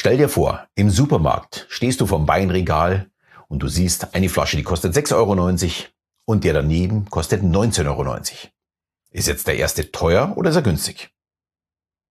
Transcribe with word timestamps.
Stell 0.00 0.16
dir 0.16 0.28
vor, 0.28 0.68
im 0.76 0.90
Supermarkt 0.90 1.66
stehst 1.68 2.00
du 2.00 2.06
vom 2.06 2.28
Weinregal 2.28 3.10
und 3.48 3.64
du 3.64 3.66
siehst 3.66 4.14
eine 4.14 4.28
Flasche, 4.28 4.56
die 4.56 4.62
kostet 4.62 4.94
6,90 4.94 5.14
Euro 5.16 5.88
und 6.24 6.44
der 6.44 6.52
daneben 6.52 7.10
kostet 7.10 7.42
19,90 7.42 7.86
Euro. 7.88 8.16
Ist 9.10 9.26
jetzt 9.26 9.48
der 9.48 9.56
erste 9.56 9.90
teuer 9.90 10.34
oder 10.36 10.50
ist 10.50 10.56
er 10.56 10.62
günstig? 10.62 11.10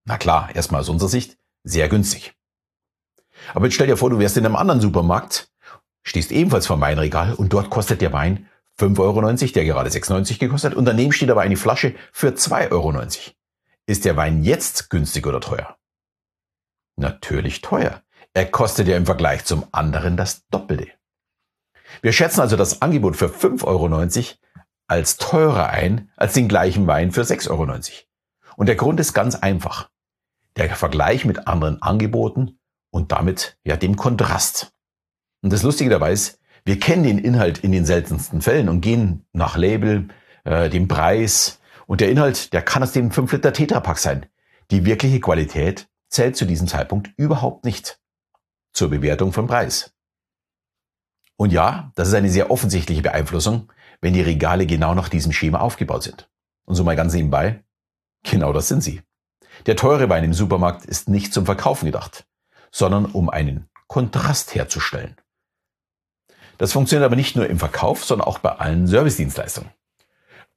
Na 0.03 0.17
klar, 0.17 0.53
erstmal 0.53 0.81
aus 0.81 0.89
unserer 0.89 1.07
Sicht 1.07 1.37
sehr 1.63 1.87
günstig. 1.87 2.33
Aber 3.53 3.67
jetzt 3.67 3.75
stell 3.75 3.87
dir 3.87 3.95
vor, 3.95 4.09
du 4.09 4.19
wärst 4.19 4.35
in 4.35 4.45
einem 4.45 4.57
anderen 4.57 4.81
Supermarkt, 4.81 5.49
stehst 6.03 6.33
ebenfalls 6.33 6.67
vom 6.67 6.81
Weinregal 6.81 7.35
und 7.35 7.53
dort 7.53 7.69
kostet 7.69 8.01
der 8.01 8.11
Wein 8.11 8.49
5,90 8.81 8.99
Euro, 8.99 9.21
der 9.53 9.63
gerade 9.63 9.89
6,90 9.89 10.39
gekostet 10.39 10.73
und 10.73 10.83
daneben 10.83 11.13
steht 11.13 11.31
aber 11.31 11.39
eine 11.39 11.55
Flasche 11.55 11.95
für 12.11 12.31
2,90 12.31 12.71
Euro. 12.71 13.01
Ist 13.85 14.03
der 14.03 14.17
Wein 14.17 14.43
jetzt 14.43 14.89
günstig 14.89 15.25
oder 15.25 15.39
teuer? 15.39 15.76
Natürlich 16.97 17.61
teuer. 17.61 18.01
Er 18.33 18.45
kostet 18.45 18.87
ja 18.87 18.97
im 18.97 19.05
Vergleich 19.05 19.45
zum 19.45 19.65
anderen 19.71 20.17
das 20.17 20.47
Doppelte. 20.49 20.87
Wir 22.01 22.11
schätzen 22.11 22.41
also 22.41 22.57
das 22.57 22.81
Angebot 22.81 23.15
für 23.15 23.27
5,90 23.27 23.63
Euro 23.65 23.87
als 24.87 25.17
teurer 25.17 25.69
ein 25.69 26.09
als 26.15 26.33
den 26.33 26.47
gleichen 26.47 26.87
Wein 26.87 27.11
für 27.11 27.21
6,90 27.21 27.49
Euro. 27.49 27.65
Und 28.57 28.65
der 28.67 28.75
Grund 28.75 28.99
ist 28.99 29.13
ganz 29.13 29.35
einfach. 29.35 29.89
Der 30.55 30.75
Vergleich 30.75 31.23
mit 31.23 31.47
anderen 31.47 31.81
Angeboten 31.81 32.59
und 32.89 33.11
damit 33.11 33.57
ja 33.63 33.77
dem 33.77 33.95
Kontrast. 33.95 34.73
Und 35.41 35.53
das 35.53 35.63
Lustige 35.63 35.89
dabei 35.89 36.13
ist, 36.13 36.39
wir 36.65 36.79
kennen 36.79 37.03
den 37.03 37.19
Inhalt 37.19 37.59
in 37.59 37.71
den 37.71 37.85
seltensten 37.85 38.41
Fällen 38.41 38.67
und 38.67 38.81
gehen 38.81 39.25
nach 39.31 39.55
Label, 39.55 40.09
äh, 40.43 40.69
dem 40.69 40.87
Preis 40.87 41.61
und 41.85 42.01
der 42.01 42.09
Inhalt, 42.09 42.51
der 42.53 42.61
kann 42.61 42.83
aus 42.83 42.91
dem 42.91 43.11
5 43.11 43.31
Liter 43.31 43.53
Tetrapack 43.53 43.99
sein. 43.99 44.25
Die 44.71 44.83
wirkliche 44.83 45.19
Qualität 45.19 45.87
zählt 46.09 46.35
zu 46.37 46.45
diesem 46.45 46.67
Zeitpunkt 46.67 47.11
überhaupt 47.17 47.65
nicht 47.65 47.99
zur 48.73 48.89
Bewertung 48.89 49.33
von 49.33 49.47
Preis. 49.47 49.93
Und 51.35 51.51
ja, 51.51 51.91
das 51.95 52.07
ist 52.07 52.13
eine 52.13 52.29
sehr 52.29 52.49
offensichtliche 52.51 53.01
Beeinflussung, 53.01 53.71
wenn 54.01 54.13
die 54.13 54.21
Regale 54.21 54.65
genau 54.65 54.93
nach 54.93 55.09
diesem 55.09 55.31
Schema 55.31 55.59
aufgebaut 55.59 56.03
sind. 56.03 56.29
Und 56.65 56.75
so 56.75 56.83
mal 56.83 56.95
ganz 56.95 57.13
nebenbei, 57.13 57.63
genau 58.23 58.53
das 58.53 58.67
sind 58.67 58.81
sie. 58.81 59.01
Der 59.65 59.75
teure 59.75 60.09
Wein 60.09 60.23
im 60.23 60.33
Supermarkt 60.33 60.85
ist 60.85 61.09
nicht 61.09 61.33
zum 61.33 61.45
Verkaufen 61.45 61.85
gedacht, 61.85 62.27
sondern 62.71 63.05
um 63.05 63.29
einen 63.29 63.69
Kontrast 63.87 64.53
herzustellen. 64.55 65.15
Das 66.57 66.73
funktioniert 66.73 67.05
aber 67.05 67.15
nicht 67.15 67.35
nur 67.35 67.47
im 67.47 67.59
Verkauf, 67.59 68.03
sondern 68.03 68.27
auch 68.27 68.39
bei 68.39 68.51
allen 68.51 68.87
Servicedienstleistungen. 68.87 69.71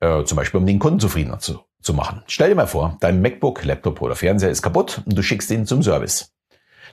Äh, 0.00 0.25
zum 0.25 0.36
Beispiel 0.36 0.58
um 0.58 0.66
den 0.66 0.78
Kunden 0.78 1.00
zufriedener 1.00 1.38
zu, 1.38 1.62
zu 1.81 1.95
machen. 1.95 2.23
Stell 2.27 2.50
dir 2.50 2.55
mal 2.55 2.67
vor, 2.67 2.97
dein 3.00 3.23
MacBook, 3.23 3.64
Laptop 3.64 4.03
oder 4.03 4.17
Fernseher 4.17 4.50
ist 4.50 4.62
kaputt 4.62 5.03
und 5.06 5.17
du 5.17 5.23
schickst 5.23 5.50
ihn 5.50 5.67
zum 5.67 5.83
Service. 5.83 6.33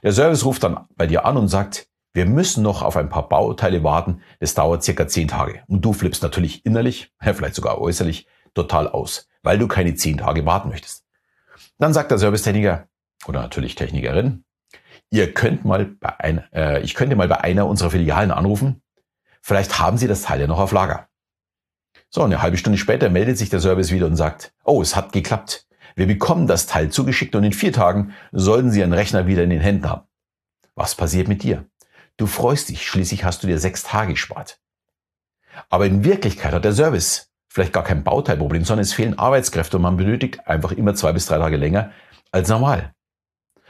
Der 0.03 0.11
Service 0.11 0.45
ruft 0.45 0.63
dann 0.63 0.85
bei 0.95 1.07
dir 1.07 1.25
an 1.25 1.37
und 1.37 1.47
sagt, 1.47 1.87
wir 2.13 2.25
müssen 2.25 2.63
noch 2.63 2.81
auf 2.81 2.97
ein 2.97 3.09
paar 3.09 3.29
Bauteile 3.29 3.83
warten, 3.83 4.21
das 4.39 4.53
dauert 4.53 4.83
circa 4.83 5.07
zehn 5.07 5.27
Tage. 5.27 5.63
Und 5.67 5.83
du 5.83 5.93
flippst 5.93 6.23
natürlich 6.23 6.65
innerlich, 6.65 7.13
vielleicht 7.21 7.55
sogar 7.55 7.79
äußerlich, 7.79 8.27
total 8.53 8.87
aus, 8.87 9.27
weil 9.43 9.59
du 9.59 9.67
keine 9.67 9.93
zehn 9.95 10.17
Tage 10.17 10.45
warten 10.45 10.69
möchtest. 10.69 11.05
Dann 11.77 11.93
sagt 11.93 12.09
der 12.09 12.17
Servicetechniker 12.17 12.87
oder 13.27 13.41
natürlich 13.41 13.75
Technikerin, 13.75 14.45
ihr 15.11 15.33
könnt 15.33 15.63
mal 15.63 15.85
bei 15.85 16.19
ein, 16.19 16.43
äh, 16.53 16.81
ich 16.81 16.95
könnte 16.95 17.15
mal 17.15 17.27
bei 17.27 17.41
einer 17.41 17.67
unserer 17.67 17.91
Filialen 17.91 18.31
anrufen. 18.31 18.81
Vielleicht 19.41 19.79
haben 19.79 19.97
Sie 19.97 20.07
das 20.07 20.23
Teil 20.23 20.41
ja 20.41 20.47
noch 20.47 20.59
auf 20.59 20.71
Lager. 20.71 21.07
So, 22.17 22.23
eine 22.23 22.41
halbe 22.41 22.57
Stunde 22.57 22.79
später 22.79 23.11
meldet 23.11 23.37
sich 23.37 23.51
der 23.51 23.59
Service 23.59 23.91
wieder 23.91 24.07
und 24.07 24.15
sagt, 24.15 24.51
oh, 24.63 24.81
es 24.81 24.95
hat 24.95 25.11
geklappt. 25.11 25.67
Wir 25.95 26.07
bekommen 26.07 26.47
das 26.47 26.65
Teil 26.65 26.89
zugeschickt 26.89 27.35
und 27.35 27.43
in 27.43 27.53
vier 27.53 27.71
Tagen 27.71 28.15
sollten 28.31 28.71
Sie 28.71 28.79
Ihren 28.79 28.91
Rechner 28.91 29.27
wieder 29.27 29.43
in 29.43 29.51
den 29.51 29.61
Händen 29.61 29.87
haben. 29.87 30.07
Was 30.73 30.95
passiert 30.95 31.27
mit 31.27 31.43
dir? 31.43 31.65
Du 32.17 32.25
freust 32.25 32.69
dich, 32.69 32.87
schließlich 32.87 33.23
hast 33.23 33.43
du 33.43 33.47
dir 33.47 33.59
sechs 33.59 33.83
Tage 33.83 34.13
gespart. 34.13 34.59
Aber 35.69 35.85
in 35.85 36.03
Wirklichkeit 36.03 36.53
hat 36.53 36.65
der 36.65 36.73
Service 36.73 37.29
vielleicht 37.49 37.73
gar 37.73 37.83
kein 37.83 38.03
Bauteilproblem, 38.03 38.65
sondern 38.65 38.81
es 38.81 38.93
fehlen 38.93 39.19
Arbeitskräfte 39.19 39.77
und 39.77 39.83
man 39.83 39.97
benötigt 39.97 40.47
einfach 40.47 40.71
immer 40.71 40.95
zwei 40.95 41.11
bis 41.11 41.27
drei 41.27 41.37
Tage 41.37 41.57
länger 41.57 41.91
als 42.31 42.49
normal. 42.49 42.95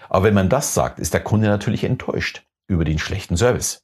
Aber 0.08 0.24
wenn 0.24 0.34
man 0.34 0.47
das 0.47 0.74
sagt, 0.74 1.00
ist 1.00 1.14
der 1.14 1.22
Kunde 1.22 1.50
natürlich 1.50 1.84
enttäuscht 1.84 2.46
über 2.68 2.85
den 2.85 2.97
schlechten 2.97 3.35
Service. 3.35 3.84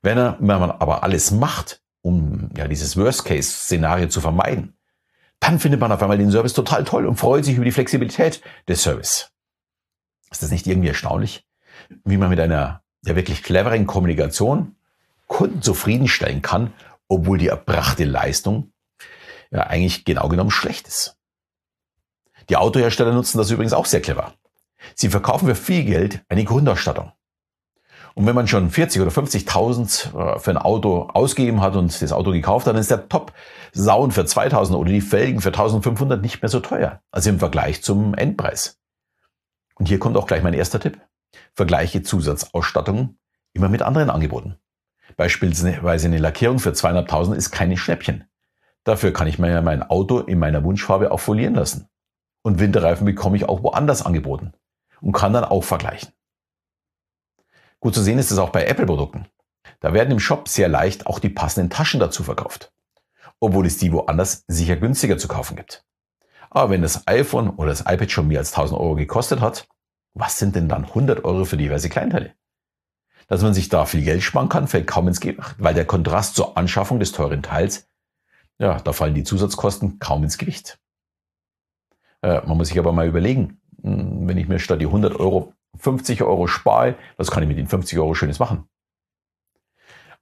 Wenn, 0.00 0.16
er, 0.16 0.36
wenn 0.38 0.60
man 0.60 0.70
aber 0.70 1.02
alles 1.02 1.32
macht, 1.32 1.82
um 2.06 2.50
ja 2.56 2.68
dieses 2.68 2.96
Worst-Case-Szenario 2.96 4.06
zu 4.06 4.20
vermeiden, 4.20 4.76
dann 5.40 5.58
findet 5.58 5.80
man 5.80 5.90
auf 5.90 6.00
einmal 6.00 6.18
den 6.18 6.30
Service 6.30 6.52
total 6.52 6.84
toll 6.84 7.04
und 7.04 7.16
freut 7.16 7.44
sich 7.44 7.56
über 7.56 7.64
die 7.64 7.72
Flexibilität 7.72 8.40
des 8.68 8.82
Service. 8.82 9.32
Ist 10.30 10.44
das 10.44 10.52
nicht 10.52 10.68
irgendwie 10.68 10.88
erstaunlich, 10.88 11.44
wie 12.04 12.16
man 12.16 12.30
mit 12.30 12.38
einer 12.38 12.82
ja 13.04 13.16
wirklich 13.16 13.42
cleveren 13.42 13.88
Kommunikation 13.88 14.76
Kunden 15.26 15.62
zufriedenstellen 15.62 16.42
kann, 16.42 16.72
obwohl 17.08 17.38
die 17.38 17.48
erbrachte 17.48 18.04
Leistung 18.04 18.72
ja 19.50 19.62
eigentlich 19.62 20.04
genau 20.04 20.28
genommen 20.28 20.52
schlecht 20.52 20.86
ist. 20.86 21.16
Die 22.48 22.56
Autohersteller 22.56 23.12
nutzen 23.12 23.38
das 23.38 23.50
übrigens 23.50 23.72
auch 23.72 23.86
sehr 23.86 24.00
clever. 24.00 24.32
Sie 24.94 25.08
verkaufen 25.08 25.48
für 25.48 25.56
viel 25.56 25.84
Geld 25.84 26.24
eine 26.28 26.44
Grundausstattung. 26.44 27.10
Und 28.16 28.24
wenn 28.24 28.34
man 28.34 28.48
schon 28.48 28.70
40 28.70 29.02
oder 29.02 29.10
50.000 29.10 30.16
äh, 30.16 30.38
für 30.38 30.50
ein 30.50 30.56
Auto 30.56 31.10
ausgegeben 31.12 31.60
hat 31.60 31.76
und 31.76 32.00
das 32.00 32.12
Auto 32.12 32.32
gekauft 32.32 32.66
hat, 32.66 32.72
dann 32.72 32.80
ist 32.80 32.90
der 32.90 33.10
Top-Sound 33.10 34.14
für 34.14 34.24
2000 34.24 34.78
oder 34.78 34.90
die 34.90 35.02
Felgen 35.02 35.42
für 35.42 35.50
1500 35.50 36.22
nicht 36.22 36.40
mehr 36.40 36.48
so 36.48 36.60
teuer. 36.60 37.02
Also 37.10 37.28
im 37.28 37.38
Vergleich 37.38 37.82
zum 37.82 38.14
Endpreis. 38.14 38.78
Und 39.74 39.88
hier 39.88 39.98
kommt 39.98 40.16
auch 40.16 40.26
gleich 40.26 40.42
mein 40.42 40.54
erster 40.54 40.80
Tipp. 40.80 40.98
Vergleiche 41.52 42.02
Zusatzausstattung 42.02 43.18
immer 43.52 43.68
mit 43.68 43.82
anderen 43.82 44.08
Angeboten. 44.08 44.56
Beispielsweise 45.18 46.06
eine 46.06 46.18
Lackierung 46.18 46.58
für 46.58 46.70
200.000 46.70 47.34
ist 47.34 47.50
keine 47.50 47.76
Schnäppchen. 47.76 48.24
Dafür 48.84 49.12
kann 49.12 49.26
ich 49.26 49.38
mir 49.38 49.60
mein 49.60 49.82
Auto 49.82 50.20
in 50.20 50.38
meiner 50.38 50.64
Wunschfarbe 50.64 51.12
auch 51.12 51.20
folieren 51.20 51.54
lassen. 51.54 51.90
Und 52.42 52.60
Winterreifen 52.60 53.04
bekomme 53.04 53.36
ich 53.36 53.46
auch 53.46 53.62
woanders 53.62 54.06
angeboten 54.06 54.54
und 55.02 55.12
kann 55.12 55.34
dann 55.34 55.44
auch 55.44 55.64
vergleichen. 55.64 56.15
Gut 57.86 57.94
zu 57.94 58.02
sehen 58.02 58.18
ist 58.18 58.32
es 58.32 58.38
auch 58.38 58.50
bei 58.50 58.66
Apple-Produkten. 58.66 59.26
Da 59.78 59.92
werden 59.92 60.10
im 60.10 60.18
Shop 60.18 60.48
sehr 60.48 60.66
leicht 60.66 61.06
auch 61.06 61.20
die 61.20 61.28
passenden 61.28 61.70
Taschen 61.70 62.00
dazu 62.00 62.24
verkauft, 62.24 62.72
obwohl 63.38 63.64
es 63.64 63.78
die 63.78 63.92
woanders 63.92 64.42
sicher 64.48 64.74
günstiger 64.74 65.18
zu 65.18 65.28
kaufen 65.28 65.54
gibt. 65.54 65.84
Aber 66.50 66.70
wenn 66.70 66.82
das 66.82 67.06
iPhone 67.06 67.48
oder 67.48 67.68
das 67.68 67.82
iPad 67.82 68.10
schon 68.10 68.26
mehr 68.26 68.40
als 68.40 68.50
1000 68.50 68.80
Euro 68.80 68.96
gekostet 68.96 69.40
hat, 69.40 69.68
was 70.14 70.36
sind 70.36 70.56
denn 70.56 70.68
dann 70.68 70.86
100 70.86 71.24
Euro 71.24 71.44
für 71.44 71.56
diverse 71.56 71.88
Kleinteile? 71.88 72.34
Dass 73.28 73.42
man 73.42 73.54
sich 73.54 73.68
da 73.68 73.84
viel 73.84 74.02
Geld 74.02 74.24
sparen 74.24 74.48
kann, 74.48 74.66
fällt 74.66 74.88
kaum 74.88 75.06
ins 75.06 75.20
Gewicht, 75.20 75.54
weil 75.58 75.74
der 75.74 75.84
Kontrast 75.84 76.34
zur 76.34 76.58
Anschaffung 76.58 76.98
des 76.98 77.12
teuren 77.12 77.44
Teils, 77.44 77.88
ja, 78.58 78.80
da 78.80 78.92
fallen 78.92 79.14
die 79.14 79.22
Zusatzkosten 79.22 80.00
kaum 80.00 80.24
ins 80.24 80.38
Gewicht. 80.38 80.80
Äh, 82.22 82.44
man 82.48 82.56
muss 82.56 82.66
sich 82.66 82.80
aber 82.80 82.90
mal 82.90 83.06
überlegen, 83.06 83.60
hm, 83.80 84.26
wenn 84.26 84.38
ich 84.38 84.48
mir 84.48 84.58
statt 84.58 84.80
die 84.80 84.86
100 84.86 85.20
Euro 85.20 85.52
50 85.78 86.22
Euro 86.22 86.46
spare, 86.46 86.96
was 87.16 87.30
kann 87.30 87.42
ich 87.42 87.48
mit 87.48 87.58
den 87.58 87.66
50 87.66 87.98
Euro 87.98 88.14
Schönes 88.14 88.38
machen? 88.38 88.68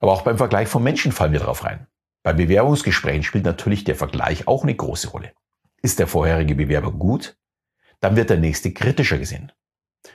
Aber 0.01 0.13
auch 0.13 0.23
beim 0.23 0.39
Vergleich 0.39 0.69
von 0.69 0.83
Menschen 0.83 1.13
fallen 1.13 1.33
wir 1.33 1.41
darauf 1.41 1.65
rein. 1.65 1.87
Bei 2.23 2.33
Bewerbungsgesprächen 2.33 3.23
spielt 3.23 3.45
natürlich 3.45 3.85
der 3.85 3.95
Vergleich 3.95 4.49
auch 4.49 4.63
eine 4.63 4.75
große 4.75 5.09
Rolle. 5.09 5.33
Ist 5.83 5.99
der 5.99 6.07
vorherige 6.07 6.55
Bewerber 6.55 6.91
gut, 6.91 7.37
dann 8.01 8.17
wird 8.17 8.31
der 8.31 8.39
nächste 8.39 8.73
kritischer 8.73 9.19
gesehen. 9.19 9.53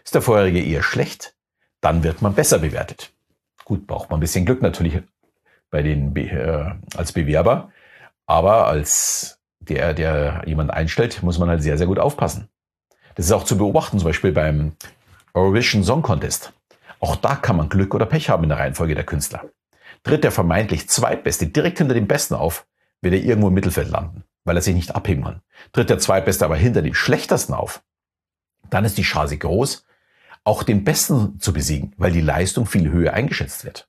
Ist 0.04 0.16
der 0.16 0.22
vorherige 0.22 0.64
eher 0.64 0.84
schlecht, 0.84 1.36
dann 1.82 2.04
wird 2.04 2.22
man 2.22 2.36
besser 2.36 2.60
bewertet. 2.60 3.14
Gut, 3.66 3.88
braucht 3.88 4.10
man 4.10 4.18
ein 4.18 4.22
bisschen 4.22 4.46
Glück 4.46 4.62
natürlich 4.62 5.02
bei 5.70 5.84
den 5.84 6.14
Be 6.14 6.22
äh, 6.22 6.98
als 6.98 7.12
Bewerber, 7.12 7.72
aber 8.26 8.68
als 8.68 9.40
der, 9.60 9.94
der 9.94 10.44
jemand 10.46 10.72
einstellt, 10.72 11.22
muss 11.24 11.38
man 11.38 11.50
halt 11.50 11.62
sehr, 11.62 11.78
sehr 11.78 11.88
gut 11.88 12.00
aufpassen. 12.00 12.50
Das 13.16 13.26
ist 13.26 13.32
auch 13.32 13.44
zu 13.44 13.58
beobachten, 13.58 14.00
zum 14.00 14.08
Beispiel 14.08 14.32
beim 14.32 14.74
Eurovision 15.34 15.84
Song 15.84 16.02
Contest. 16.02 16.54
Auch 17.00 17.16
da 17.16 17.36
kann 17.36 17.56
man 17.56 17.70
Glück 17.70 17.94
oder 17.94 18.06
Pech 18.06 18.30
haben 18.30 18.44
in 18.44 18.50
der 18.50 18.60
Reihenfolge 18.60 18.96
der 18.96 19.06
Künstler. 19.06 19.46
Tritt 20.04 20.24
der 20.24 20.32
vermeintlich 20.32 20.90
Zweitbeste 20.90 21.48
direkt 21.48 21.78
hinter 21.78 21.94
dem 21.94 22.08
Besten 22.08 22.34
auf, 22.34 22.66
wird 23.02 23.14
er 23.14 23.24
irgendwo 23.24 23.50
im 23.50 23.54
Mittelfeld 23.54 23.90
landen, 23.90 24.24
weil 24.44 24.56
er 24.56 24.62
sich 24.62 24.76
nicht 24.76 24.96
abheben 24.96 25.24
kann. 25.24 25.42
Tritt 25.72 25.90
der 25.90 26.00
Zweitbeste 26.00 26.46
aber 26.46 26.56
hinter 26.56 26.82
dem 26.82 26.94
Schlechtesten 26.94 27.54
auf, 27.54 27.84
dann 28.70 28.86
ist 28.86 28.98
die 28.98 29.04
Chance 29.04 29.38
groß, 29.38 29.86
auch 30.44 30.64
den 30.64 30.84
Besten 30.84 31.40
zu 31.40 31.54
besiegen, 31.54 31.94
weil 31.98 32.12
die 32.12 32.22
Leistung 32.22 32.66
viel 32.66 32.92
höher 32.92 33.14
eingeschätzt 33.14 33.66
wird. 33.66 33.88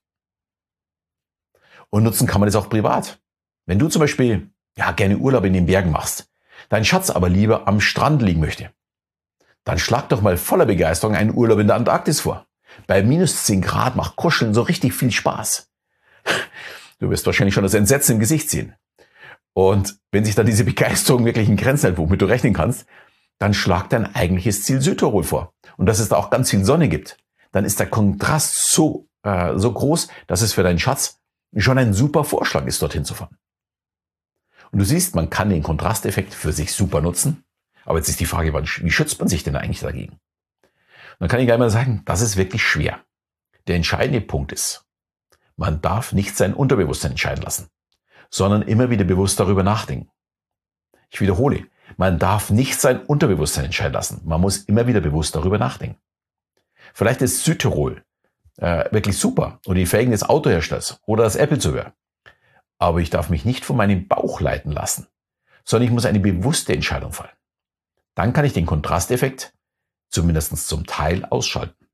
Und 1.89 2.03
nutzen 2.03 2.27
kann 2.27 2.39
man 2.39 2.49
es 2.49 2.55
auch 2.55 2.69
privat. 2.69 3.19
Wenn 3.65 3.79
du 3.79 3.87
zum 3.87 3.99
Beispiel 3.99 4.49
ja, 4.77 4.91
gerne 4.91 5.17
Urlaub 5.17 5.43
in 5.45 5.53
den 5.53 5.65
Bergen 5.65 5.91
machst, 5.91 6.29
dein 6.69 6.85
Schatz 6.85 7.09
aber 7.09 7.29
lieber 7.29 7.67
am 7.67 7.81
Strand 7.81 8.21
liegen 8.21 8.39
möchte, 8.39 8.71
dann 9.63 9.79
schlag 9.79 10.09
doch 10.09 10.21
mal 10.21 10.37
voller 10.37 10.65
Begeisterung 10.65 11.15
einen 11.15 11.33
Urlaub 11.33 11.59
in 11.59 11.67
der 11.67 11.75
Antarktis 11.75 12.21
vor. 12.21 12.47
Bei 12.87 13.03
minus 13.03 13.43
10 13.43 13.61
Grad 13.61 13.95
macht 13.95 14.15
Kuscheln 14.15 14.53
so 14.53 14.61
richtig 14.61 14.93
viel 14.93 15.11
Spaß. 15.11 15.69
Du 16.99 17.09
wirst 17.09 17.25
wahrscheinlich 17.25 17.55
schon 17.55 17.63
das 17.63 17.73
Entsetzen 17.73 18.11
im 18.11 18.19
Gesicht 18.19 18.47
sehen. 18.51 18.75
Und 19.53 19.97
wenn 20.11 20.23
sich 20.23 20.35
dann 20.35 20.45
diese 20.45 20.63
Begeisterung 20.63 21.25
wirklich 21.25 21.49
in 21.49 21.57
Grenzen 21.57 21.87
hält, 21.87 21.97
womit 21.97 22.21
du 22.21 22.27
rechnen 22.27 22.53
kannst, 22.53 22.85
dann 23.39 23.55
schlag 23.55 23.89
dein 23.89 24.13
eigentliches 24.13 24.61
Ziel 24.63 24.81
Südtirol 24.81 25.23
vor. 25.23 25.51
Und 25.77 25.87
dass 25.87 25.97
es 25.97 26.09
da 26.09 26.17
auch 26.17 26.29
ganz 26.29 26.51
viel 26.51 26.63
Sonne 26.63 26.89
gibt. 26.89 27.17
dann 27.51 27.65
ist 27.65 27.79
der 27.79 27.87
Kontrast 27.89 28.71
so, 28.71 29.07
äh, 29.23 29.57
so 29.57 29.73
groß, 29.73 30.09
dass 30.27 30.41
es 30.41 30.53
für 30.53 30.63
deinen 30.63 30.79
Schatz 30.79 31.19
schon 31.57 31.77
ein 31.77 31.91
super 31.93 32.23
Vorschlag 32.23 32.65
ist, 32.65 32.81
dorthin 32.81 33.03
zu 33.03 33.15
fahren. 33.15 33.35
Und 34.71 34.79
du 34.79 34.85
siehst, 34.85 35.15
man 35.15 35.29
kann 35.29 35.49
den 35.49 35.63
Kontrasteffekt 35.63 36.33
für 36.33 36.53
sich 36.53 36.71
super 36.71 37.01
nutzen. 37.01 37.43
Aber 37.85 37.97
jetzt 37.97 38.09
ist 38.09 38.19
die 38.19 38.25
Frage, 38.25 38.53
wie 38.53 38.91
schützt 38.91 39.19
man 39.19 39.27
sich 39.27 39.43
denn 39.43 39.55
eigentlich 39.55 39.79
dagegen? 39.79 40.13
Und 40.13 41.19
dann 41.19 41.29
kann 41.29 41.39
ich 41.39 41.47
gleich 41.47 41.59
mal 41.59 41.69
sagen, 41.69 42.01
das 42.05 42.21
ist 42.21 42.37
wirklich 42.37 42.63
schwer. 42.63 42.99
Der 43.67 43.75
entscheidende 43.75 44.21
Punkt 44.21 44.51
ist, 44.51 44.85
man 45.55 45.81
darf 45.81 46.13
nicht 46.13 46.35
sein 46.35 46.53
Unterbewusstsein 46.53 47.11
entscheiden 47.11 47.43
lassen, 47.43 47.69
sondern 48.29 48.63
immer 48.63 48.89
wieder 48.89 49.03
bewusst 49.03 49.39
darüber 49.39 49.63
nachdenken. 49.63 50.09
Ich 51.09 51.21
wiederhole, 51.21 51.67
man 51.97 52.19
darf 52.19 52.49
nicht 52.49 52.79
sein 52.79 53.05
Unterbewusstsein 53.05 53.65
entscheiden 53.65 53.93
lassen. 53.93 54.21
Man 54.23 54.41
muss 54.41 54.57
immer 54.57 54.87
wieder 54.87 55.01
bewusst 55.01 55.35
darüber 55.35 55.57
nachdenken. 55.57 55.99
Vielleicht 56.93 57.21
ist 57.21 57.43
Südtirol 57.43 58.03
äh, 58.57 58.85
wirklich 58.91 59.17
super 59.17 59.59
oder 59.65 59.75
die 59.75 59.85
Felgen 59.85 60.11
des 60.11 60.23
Autoherstellers 60.23 60.99
oder 61.05 61.23
das 61.23 61.35
Apple-Zubehör. 61.35 61.93
Aber 62.79 62.99
ich 62.99 63.09
darf 63.09 63.29
mich 63.29 63.45
nicht 63.45 63.65
von 63.65 63.77
meinem 63.77 64.07
Bauch 64.07 64.41
leiten 64.41 64.71
lassen, 64.71 65.07
sondern 65.63 65.87
ich 65.87 65.93
muss 65.93 66.05
eine 66.05 66.19
bewusste 66.19 66.73
Entscheidung 66.73 67.13
fallen. 67.13 67.31
Dann 68.15 68.33
kann 68.33 68.45
ich 68.45 68.53
den 68.53 68.65
Kontrasteffekt 68.65 69.53
zumindest 70.09 70.67
zum 70.67 70.85
Teil 70.85 71.25
ausschalten. 71.25 71.87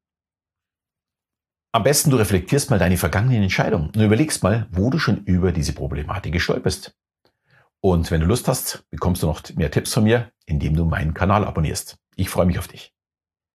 Am 1.72 1.84
besten 1.84 2.10
du 2.10 2.18
reflektierst 2.18 2.70
mal 2.70 2.80
deine 2.80 2.98
vergangenen 2.98 3.44
Entscheidungen 3.44 3.88
und 3.90 4.02
überlegst 4.02 4.42
mal, 4.42 4.68
wo 4.72 4.90
du 4.90 4.98
schon 4.98 5.24
über 5.26 5.52
diese 5.52 5.74
Problematik 5.74 6.34
gestolperst. 6.34 6.96
Und 7.82 8.10
wenn 8.10 8.22
du 8.22 8.26
Lust 8.26 8.48
hast, 8.48 8.90
bekommst 8.90 9.22
du 9.22 9.28
noch 9.28 9.44
mehr 9.56 9.70
Tipps 9.70 9.94
von 9.94 10.04
mir, 10.04 10.32
indem 10.46 10.76
du 10.76 10.86
meinen 10.86 11.14
Kanal 11.14 11.46
abonnierst. 11.46 11.98
Ich 12.16 12.30
freue 12.30 12.48
mich 12.48 12.58
auf 12.58 12.68
dich. 12.68 12.97